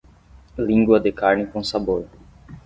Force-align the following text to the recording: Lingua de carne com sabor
Lingua 0.57 0.99
de 0.99 1.11
carne 1.11 1.45
com 1.45 1.63
sabor 1.63 2.03